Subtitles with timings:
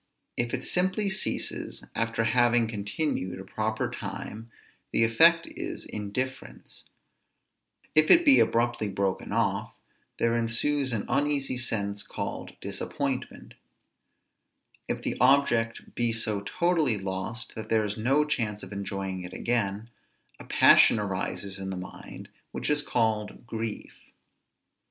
[0.35, 4.49] If it simply ceases after having continued a proper time,
[4.91, 6.85] the effect is indifference;
[7.93, 9.75] if it be abruptly broken off,
[10.17, 13.53] there ensues an uneasy sense called disappointment;
[14.87, 19.33] if the object be so totally lost that there is no chance of enjoying it
[19.33, 19.87] again,
[20.39, 23.99] a passion arises in the mind which is called grief.